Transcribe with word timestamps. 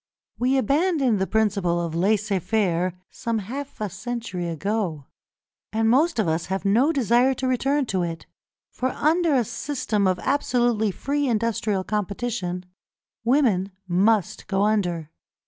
We 0.39 0.57
abandoned 0.57 1.19
the 1.19 1.27
principle 1.27 1.79
of 1.79 1.93
laissez 1.93 2.39
faire 2.39 2.99
some 3.11 3.37
half 3.37 3.79
a 3.79 3.87
century 3.87 4.47
ago, 4.49 5.05
and 5.71 5.87
most 5.91 6.17
of 6.17 6.27
us 6.27 6.47
have 6.47 6.65
no 6.65 6.91
desire 6.91 7.35
to 7.35 7.47
return 7.47 7.85
to 7.85 8.01
it, 8.01 8.25
for 8.71 8.89
under 8.89 9.35
a 9.35 9.43
system 9.45 10.07
of 10.07 10.17
absolutely 10.17 10.89
free 10.89 11.27
industrial 11.27 11.83
competition, 11.83 12.65
women 13.23 13.73
must 13.87 14.47
go 14.47 14.63
under. 14.63 15.11